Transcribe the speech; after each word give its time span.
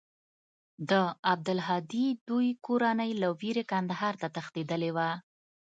د 0.89 0.91
عبدالهادي 1.31 2.07
دوى 2.27 2.49
کورنۍ 2.65 3.11
له 3.21 3.29
وېرې 3.39 3.63
کندهار 3.71 4.13
ته 4.21 4.27
تښتېدلې 4.35 4.91
وه. 4.95 5.09